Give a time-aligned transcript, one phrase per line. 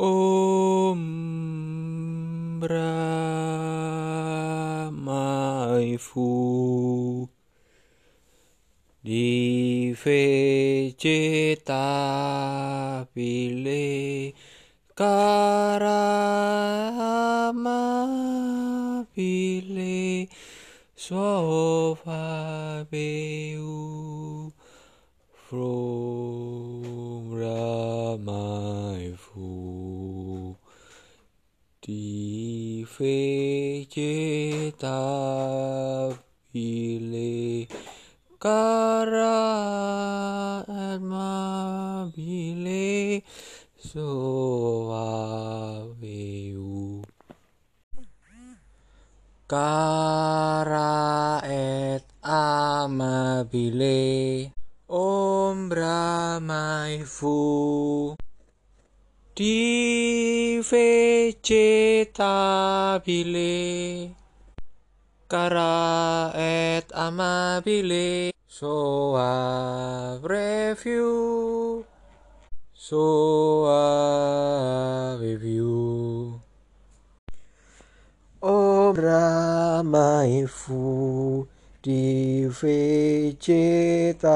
[0.00, 0.96] Om
[2.56, 3.28] Brahmaifu.
[9.04, 11.84] Di vegeta
[14.96, 15.44] karama
[19.12, 20.28] pile
[20.96, 22.24] sofa
[22.88, 23.59] beu
[34.60, 35.64] kitabile
[38.36, 39.48] karat
[41.00, 42.84] mabile
[43.80, 44.60] suwaweu
[49.48, 50.04] karat
[52.20, 53.98] amabile
[54.92, 58.12] ombra mai fu
[59.32, 61.40] di vecetabile
[65.30, 71.84] Kara et amabile Soa review.
[72.74, 73.78] Soa
[75.22, 76.40] review.
[78.42, 81.46] Om Ramai Phu
[81.80, 84.34] Di Veceta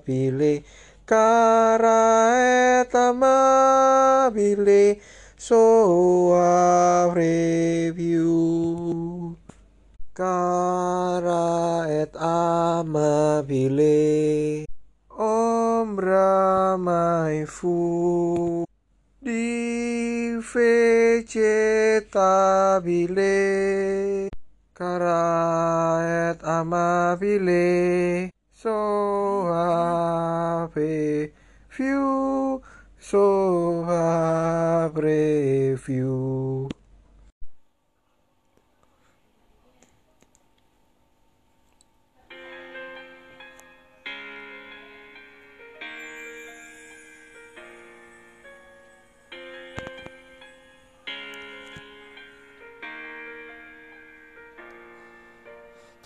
[0.00, 0.64] Bile
[1.04, 4.96] Kara et amabile
[5.36, 8.35] Soa review
[10.16, 13.84] Kara et amabile
[15.12, 18.64] Om Ramai Phu
[19.20, 22.30] Di Veceta
[22.82, 24.30] Bile
[24.72, 26.00] Kara
[26.32, 29.68] et amabile Soave
[31.76, 32.62] View
[32.98, 36.25] Soave Review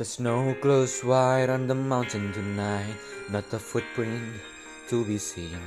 [0.00, 2.96] The snow glows white on the mountain tonight,
[3.28, 4.40] not a footprint
[4.88, 5.60] to be seen.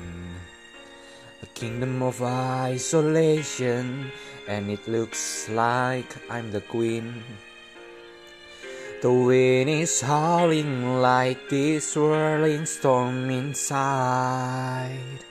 [1.43, 4.09] A kingdom of isolation,
[4.49, 7.21] and it looks like I'm the queen.
[9.03, 15.21] The wind is howling like this swirling storm inside.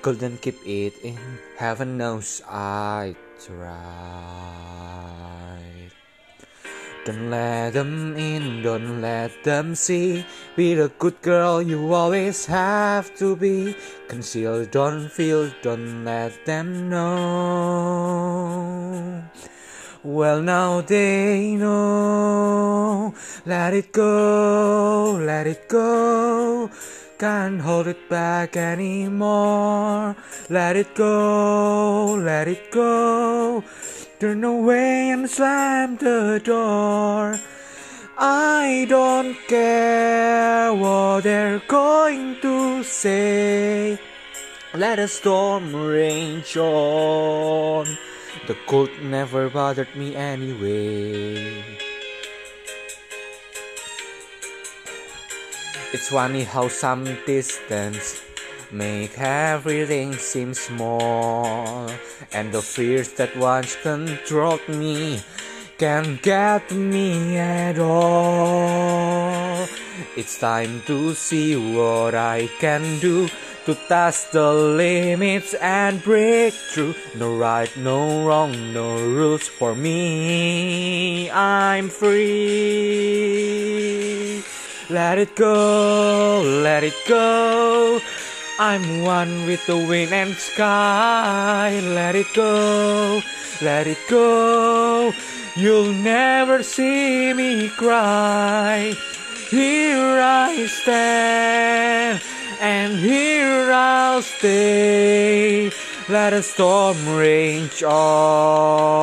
[0.00, 1.20] Couldn't keep it in,
[1.60, 4.72] heaven knows I tried.
[7.04, 10.24] Don't let them in, don't let them see.
[10.54, 13.74] Be the good girl you always have to be.
[14.06, 18.22] Conceal, don't feel, don't let them know.
[20.04, 23.14] Well, now they know.
[23.46, 26.70] Let it go, let it go.
[27.18, 30.16] Can't hold it back anymore.
[30.48, 33.62] Let it go, let it go.
[34.18, 37.38] Turn away and slam the door.
[38.18, 43.98] I don't care what they're going to say.
[44.74, 47.86] Let a storm rage on.
[48.46, 51.91] The cold never bothered me anyway.
[55.92, 58.22] It's funny how some distance
[58.70, 61.90] make everything seem small,
[62.32, 65.20] and the fears that once controlled me
[65.76, 69.68] can't get me at all.
[70.16, 73.28] It's time to see what I can do
[73.66, 76.94] to test the limits and break through.
[77.18, 81.30] No right, no wrong, no rules for me.
[81.30, 83.81] I'm free.
[84.90, 88.00] Let it go, let it go.
[88.58, 91.80] I'm one with the wind and sky.
[91.80, 93.22] Let it go,
[93.60, 95.12] let it go.
[95.56, 98.94] You'll never see me cry.
[99.50, 102.22] Here I stand,
[102.60, 105.70] and here I'll stay.
[106.08, 109.02] Let a storm rage on.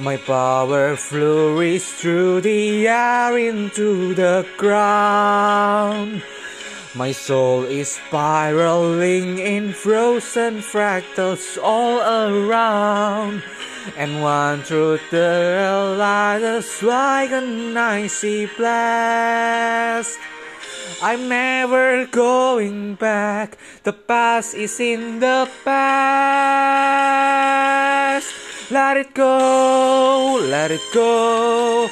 [0.00, 6.22] My power flurries through the air into the ground.
[6.94, 13.42] My soul is spiraling in frozen fractals all around.
[13.94, 20.18] And one truth the realizes like an icy blast.
[21.02, 23.58] I'm never going back.
[23.84, 26.80] The past is in the past.
[28.70, 31.90] Let it go, let it go.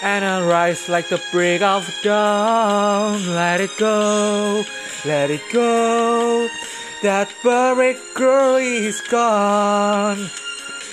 [0.00, 3.34] And I rise like the break of dawn.
[3.34, 4.64] Let it go,
[5.04, 6.48] let it go.
[7.02, 10.30] That buried girl is gone.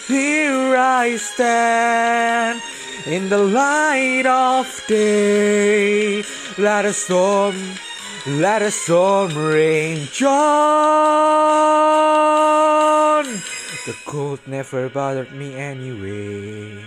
[0.08, 2.60] Here I stand
[3.06, 6.24] in the light of day.
[6.58, 7.56] Let a storm,
[8.26, 11.77] let a storm rage on.
[13.88, 16.84] The cold never bothered me anyway.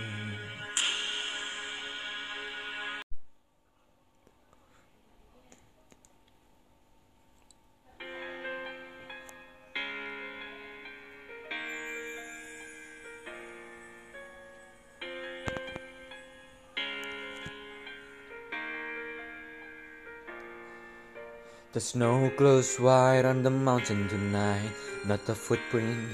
[21.73, 24.69] The snow glows white on the mountain tonight,
[25.07, 26.13] not a footprint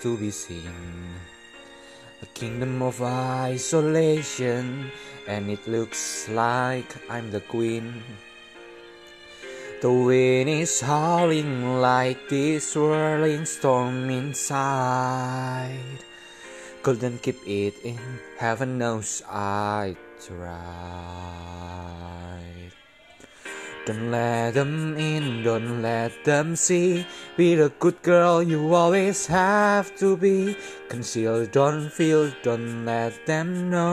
[0.00, 0.70] to be seen.
[2.22, 4.90] A kingdom of isolation,
[5.26, 8.02] and it looks like I'm the queen.
[9.80, 16.02] The wind is howling like this swirling storm inside.
[16.82, 18.00] Couldn't keep it in,
[18.38, 21.27] heaven knows I tried.
[23.88, 27.06] Don't let them in, don't let them see.
[27.38, 30.58] Be the good girl you always have to be.
[30.90, 33.88] Conceal, don't feel, don't let them know.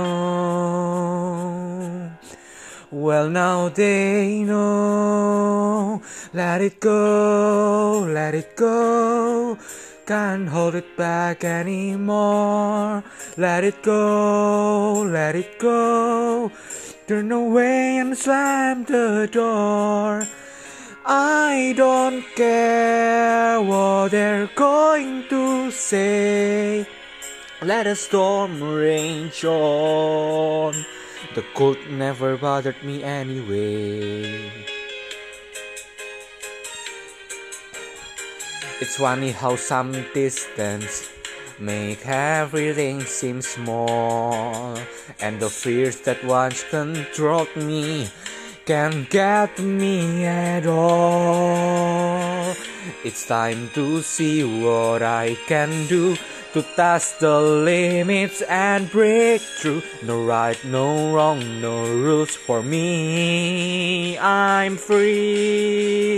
[2.92, 6.02] Well, now they know.
[6.34, 9.58] Let it go, let it go.
[10.06, 13.02] Can't hold it back anymore.
[13.38, 16.52] Let it go, let it go.
[17.08, 20.26] Turn away and slam the door.
[21.06, 26.88] I don't care what they're going to say.
[27.62, 30.74] Let a storm rage on.
[31.36, 34.52] The cold never bothered me anyway.
[38.82, 41.08] It's funny how some distance
[41.60, 44.78] make everything seem small,
[45.20, 48.10] and the fears that once controlled me
[48.66, 52.56] can't get me at all.
[53.04, 56.18] It's time to see what I can do
[56.54, 59.84] to test the limits and break through.
[60.04, 64.18] No right, no wrong, no rules for me.
[64.18, 66.16] I'm free.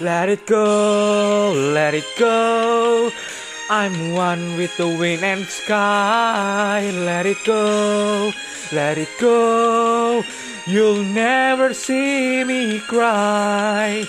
[0.00, 3.10] Let it go, let it go.
[3.70, 6.90] I'm one with the wind and sky.
[6.90, 8.32] Let it go,
[8.72, 10.24] let it go.
[10.66, 14.06] You'll never see me cry.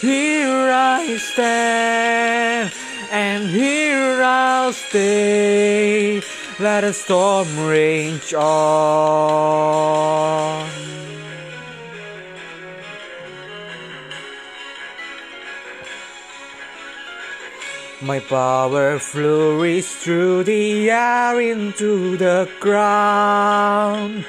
[0.00, 2.70] Here I stand,
[3.10, 6.20] and here I'll stay.
[6.60, 8.58] Let a storm rage on.
[18.00, 24.24] My power flurries through the air into the ground.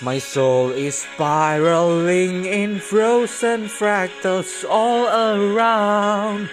[0.00, 6.48] My soul is spiraling in frozen fractals all around.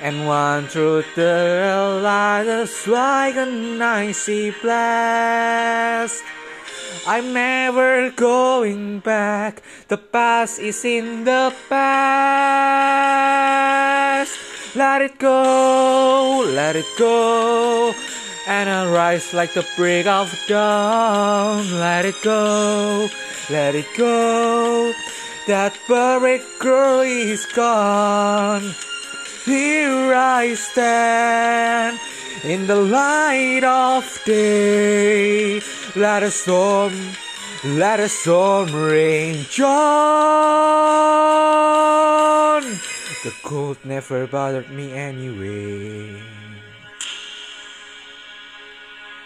[0.00, 6.24] And one truth the realizes like an icy blast.
[7.06, 9.60] I'm never going back.
[9.88, 12.80] The past is in the past.
[14.76, 17.92] Let it go, let it go.
[18.46, 21.72] And I rise like the break of dawn.
[21.80, 23.08] Let it go,
[23.50, 24.92] let it go.
[25.48, 28.62] That buried girl is gone.
[29.44, 31.98] Here I stand
[32.44, 35.60] in the light of day.
[35.96, 36.94] Let a storm,
[37.64, 40.30] let a storm rage on.
[43.22, 46.29] The cold never bothered me anyway.